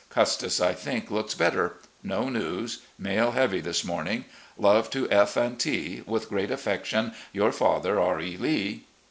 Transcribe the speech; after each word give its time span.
Custis, 0.09 0.59
I 0.59 0.73
think, 0.73 1.11
looks 1.11 1.35
better. 1.35 1.75
No 2.01 2.27
news. 2.27 2.79
Mail 2.97 3.33
heavy 3.33 3.61
this 3.61 3.83
morning. 3.85 4.25
Love 4.57 4.89
to 4.89 5.07
F 5.11 5.37
and 5.37 5.59
T. 5.59 6.01
With 6.07 6.27
great 6.29 6.49
affection," 6.49 7.13
Your 7.33 7.51
father, 7.51 7.99
"R. 7.99 8.19
E. 8.19 8.35
Lee. 8.35 8.87